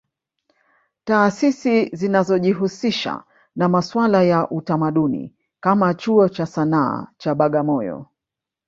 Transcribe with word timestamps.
Taasisi 1.03 1.89
zinazojihusisha 1.95 3.23
na 3.55 3.69
masuala 3.69 4.23
ya 4.23 4.49
utamadini 4.49 5.33
kama 5.59 5.93
Chuo 5.93 6.29
cha 6.29 6.45
Sana 6.45 7.07
cha 7.17 7.35
Bagamoyo 7.35 8.05